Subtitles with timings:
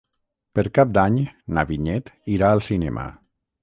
[0.59, 1.21] Per Cap d'Any
[1.59, 3.11] na Vinyet irà al cinema.